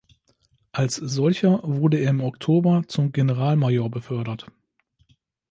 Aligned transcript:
Als 0.71 0.95
solcher 0.95 1.59
wurde 1.61 1.99
er 1.99 2.09
im 2.09 2.21
Oktober 2.21 2.81
zum 2.87 3.11
Generalmajor 3.11 3.91
befördert. 3.91 4.47